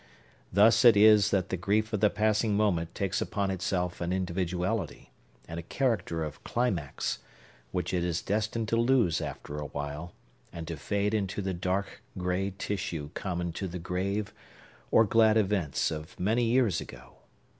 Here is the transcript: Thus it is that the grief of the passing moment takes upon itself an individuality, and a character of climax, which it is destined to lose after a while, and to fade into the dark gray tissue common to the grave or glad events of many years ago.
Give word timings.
Thus 0.51 0.83
it 0.83 0.97
is 0.97 1.29
that 1.29 1.49
the 1.49 1.55
grief 1.57 1.93
of 1.93 1.99
the 1.99 2.09
passing 2.09 2.57
moment 2.57 2.95
takes 2.95 3.21
upon 3.21 3.51
itself 3.51 4.01
an 4.01 4.11
individuality, 4.11 5.11
and 5.47 5.59
a 5.59 5.61
character 5.61 6.23
of 6.23 6.43
climax, 6.43 7.19
which 7.71 7.93
it 7.93 8.03
is 8.03 8.23
destined 8.23 8.67
to 8.69 8.77
lose 8.77 9.21
after 9.21 9.59
a 9.59 9.67
while, 9.67 10.15
and 10.51 10.67
to 10.69 10.75
fade 10.75 11.13
into 11.13 11.39
the 11.43 11.53
dark 11.53 12.01
gray 12.17 12.51
tissue 12.57 13.11
common 13.13 13.51
to 13.51 13.67
the 13.67 13.77
grave 13.77 14.33
or 14.89 15.05
glad 15.05 15.37
events 15.37 15.91
of 15.91 16.19
many 16.19 16.45
years 16.45 16.81
ago. 16.81 17.17